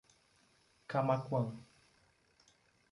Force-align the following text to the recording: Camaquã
Camaquã 0.87 1.53